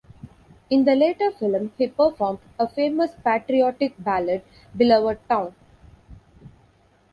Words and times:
In 0.71 0.83
the 0.85 0.95
later 0.95 1.29
film, 1.29 1.73
he 1.77 1.85
performed 1.85 2.39
a 2.57 2.67
famous 2.67 3.15
patriotic 3.23 3.93
ballad 4.03 4.41
"Beloved 4.75 5.19
Town". 5.29 5.53